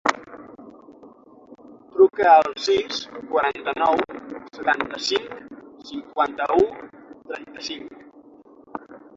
[1.95, 3.03] Truca al sis,
[3.33, 4.01] quaranta-nou,
[4.57, 5.39] setanta-cinc,
[5.93, 6.67] cinquanta-u,
[7.29, 8.03] trenta-cinc.